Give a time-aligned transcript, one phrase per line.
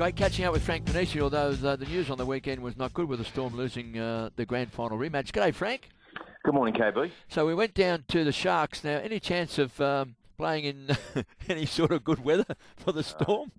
[0.00, 2.94] Great catching up with Frank Ponissi, although the, the, news on the weekend was not
[2.94, 5.30] good with the Storm losing uh, the grand final rematch.
[5.30, 5.90] G'day, Frank.
[6.42, 7.10] Good morning, KB.
[7.28, 8.82] So we went down to the Sharks.
[8.82, 10.96] Now, any chance of um, playing in
[11.50, 12.46] any sort of good weather
[12.78, 13.52] for the Storm?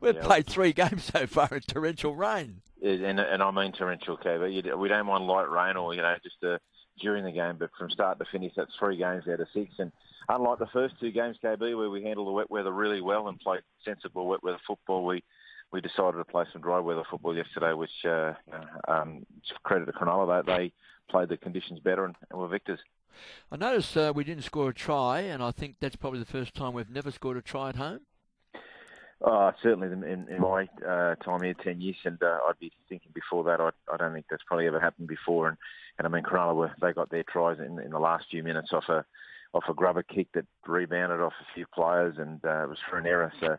[0.00, 0.22] We've yeah.
[0.24, 2.60] played three games so far in torrential rain.
[2.82, 4.76] And, and I mean torrential, KB.
[4.76, 6.58] We don't mind light rain or, you know, just uh,
[7.00, 9.70] during the game, but from start to finish, that's three games out of six.
[9.78, 9.92] And
[10.28, 13.38] unlike the first two games, KB, where we handled the wet weather really well and
[13.38, 15.22] played sensible wet weather football, we
[15.72, 18.32] we decided to play some dry weather football yesterday, which uh,
[18.86, 19.26] um,
[19.62, 20.72] credit to Cronulla, they, they
[21.10, 22.80] played the conditions better and, and were victors.
[23.50, 26.54] I noticed uh, we didn't score a try, and I think that's probably the first
[26.54, 28.00] time we've never scored a try at home.
[29.20, 33.10] Uh, certainly in, in my uh, time here, 10 years, and uh, I'd be thinking
[33.12, 35.48] before that, I, I don't think that's probably ever happened before.
[35.48, 35.56] And,
[35.98, 38.72] and I mean, Cronulla, were, they got their tries in, in the last few minutes
[38.72, 39.04] off a
[39.54, 42.98] off a grubber kick that rebounded off a few players, and uh, it was for
[42.98, 43.32] an error.
[43.40, 43.56] So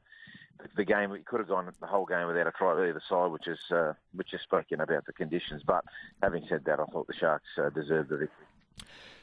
[0.75, 3.47] the game, it could have gone the whole game without a try either side, which
[3.47, 5.61] is uh, which is spoken about the conditions.
[5.65, 5.83] But
[6.21, 8.45] having said that, I thought the Sharks uh, deserved the victory.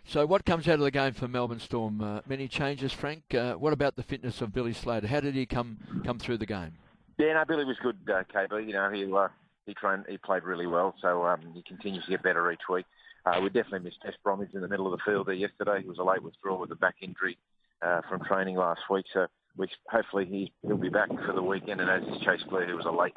[0.08, 2.00] So, what comes out of the game for Melbourne Storm?
[2.00, 3.34] Uh, many changes, Frank.
[3.34, 5.08] Uh, what about the fitness of Billy Slater?
[5.08, 6.74] How did he come come through the game?
[7.18, 8.66] Yeah, no, Billy was good, uh, KB.
[8.66, 9.28] You know, he uh,
[9.66, 12.86] he trained, he played really well, so um, he continues to get better each week.
[13.24, 15.82] Uh, we definitely missed Jesse Bromwich in the middle of the field there yesterday.
[15.82, 17.36] He was a late withdrawal with a back injury
[17.82, 21.80] uh, from training last week, so we hopefully he he'll be back for the weekend.
[21.80, 23.14] And as is Cheyse Blair, who was a late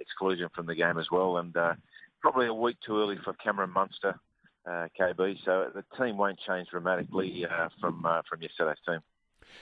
[0.00, 1.54] exclusion from the game as well, and
[2.20, 4.18] probably a week too early for Cameron Munster
[4.66, 5.36] uh, KB.
[5.44, 9.00] So the team won't change dramatically uh, from uh, from yesterday's team.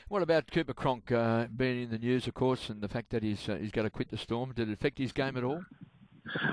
[0.09, 3.23] What about Cooper Cronk uh, being in the news, of course, and the fact that
[3.23, 4.53] he's uh, he's going to quit the Storm?
[4.53, 5.63] Did it affect his game at all?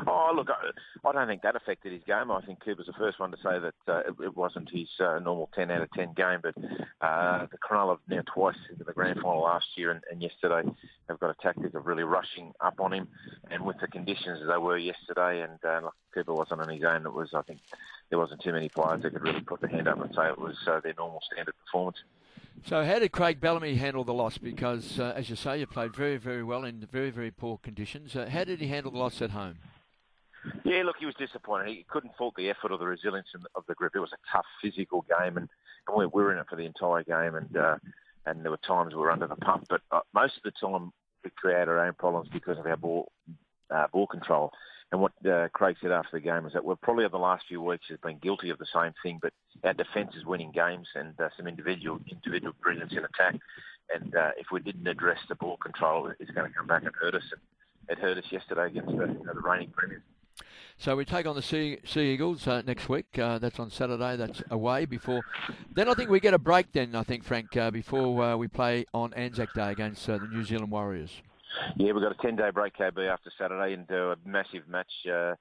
[0.10, 2.32] Oh, look, I, I don't think that affected his game.
[2.32, 5.20] I think Cooper's the first one to say that uh, it, it, wasn't his uh,
[5.20, 6.56] normal 10 out of 10 game, but
[7.06, 10.62] uh, the Cronulla have now twice into the grand final last year and, and yesterday
[11.10, 13.10] have got a tactic of really rushing up on him,
[13.52, 16.84] and with the conditions as they were yesterday, and uh, look, Cooper wasn't on his
[16.86, 17.06] own.
[17.06, 17.60] It was, I think,
[18.10, 20.40] there wasn't too many players that could really put their hand up and say it
[20.40, 21.98] was uh, their normal standard performance.
[22.66, 24.38] So, how did Craig Bellamy handle the loss?
[24.38, 28.16] Because, uh, as you say, you played very, very well in very, very poor conditions.
[28.16, 29.58] Uh, how did he handle the loss at home?
[30.64, 31.70] Yeah, look, he was disappointed.
[31.70, 33.96] He couldn't fault the effort or the resilience of the group.
[33.96, 35.50] It was a tough physical game, and,
[35.88, 37.36] and we were in it for the entire game.
[37.36, 37.78] And uh,
[38.26, 40.92] and there were times we were under the pump, but uh, most of the time
[41.24, 43.12] we created our own problems because of our ball
[43.72, 44.52] uh, ball control.
[44.92, 47.46] And what uh, Craig said after the game was that we're probably over the last
[47.48, 49.34] few weeks has been guilty of the same thing, but
[49.66, 53.40] our defence is winning games and uh, some individual individual brilliance in attack.
[53.94, 56.94] And uh, if we didn't address the ball control, it's going to come back and
[56.96, 57.24] hurt us.
[57.32, 57.42] And
[57.90, 60.02] it hurt us yesterday against the, you know, the reigning premiers.
[60.78, 63.08] So we take on the Sea, sea Eagles uh, next week.
[63.18, 64.16] Uh, that's on Saturday.
[64.16, 65.22] That's away before.
[65.74, 66.72] Then I think we get a break.
[66.72, 70.28] Then I think Frank uh, before uh, we play on Anzac Day against uh, the
[70.28, 71.22] New Zealand Warriors.
[71.78, 74.92] Yeah, we've got a 10 day break, KB, after Saturday and do a massive match
[75.12, 75.34] uh,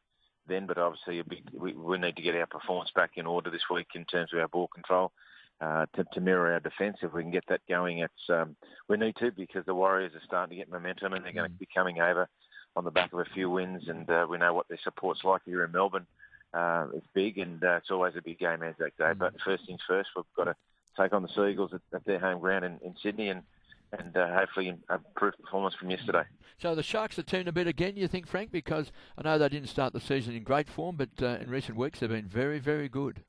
[0.49, 0.67] then.
[0.67, 3.89] But obviously, big, we, we, need to get our performance back in order this week
[3.95, 5.13] in terms of our ball control.
[5.59, 8.55] Uh, to, to, mirror our defence, if we can get that going, it's um,
[8.91, 11.57] we need to because the Warriors are starting to get momentum and they're going to
[11.57, 11.59] mm.
[11.59, 12.29] be coming over
[12.77, 15.41] on the back of a few wins, and uh, we know what their support's like
[15.47, 16.07] here in Melbourne.
[16.53, 19.05] Uh, it's big, and uh, it's always a big game Anzac Day.
[19.05, 19.19] Mm.
[19.19, 20.57] But first things first, we've got to
[20.99, 23.43] take on the Sea Eagles at, at their home ground in, in Sydney, and
[23.93, 26.25] and uh, hopefully improve performance from yesterday.
[26.59, 28.51] So the Sharks are tuned a bit again, you think, Frank?
[28.51, 31.77] Because I know they didn't start the season in great form, but uh, in recent
[31.77, 33.23] weeks they've been very, very good.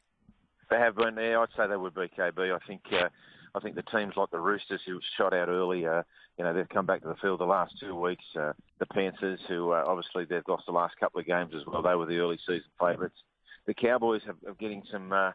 [0.69, 1.15] They have been.
[1.15, 2.55] Yeah, I'd say they would be KB.
[2.55, 2.81] I think.
[2.91, 3.09] Uh,
[3.55, 6.03] I think the teams like the Roosters, who shot out early, uh,
[6.37, 8.23] you know, they've come back to the field the last two weeks.
[8.39, 11.81] Uh, the Panthers, who uh, obviously they've lost the last couple of games as well.
[11.81, 13.17] They were the early season favourites.
[13.65, 15.31] The Cowboys have, are getting some uh,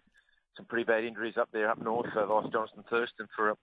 [0.56, 2.06] some pretty bad injuries up there up north.
[2.16, 3.56] Uh, lost Jonathan Thurston for a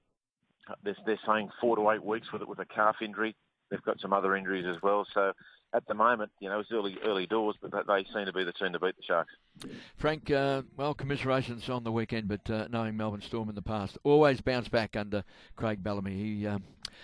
[0.84, 3.36] they're, they're saying four to eight weeks with it with a calf injury.
[3.69, 5.06] They've got some other injuries as well.
[5.13, 5.34] So
[5.74, 8.52] at the moment, you know, it's early early doors, but they seem to be the
[8.52, 9.31] team to beat the Sharks.
[9.97, 13.97] Frank, uh, well, commiserations on the weekend, but uh, knowing Melbourne Storm in the past,
[14.03, 15.24] always bounce back under
[15.56, 16.16] Craig Bellamy.
[16.16, 16.63] He um,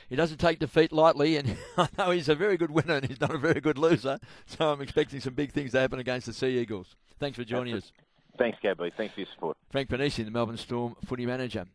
[0.10, 3.22] he doesn't take defeat lightly, and I know he's a very good winner and he's
[3.22, 4.20] not a very good loser.
[4.48, 6.96] So I'm expecting some big things to happen against the Sea Eagles.
[7.20, 7.92] Thanks for joining us.
[8.38, 8.92] Thanks, KB.
[8.98, 9.58] Thanks for your support.
[9.72, 11.66] Frank Ponissi, the Melbourne Storm footy manager.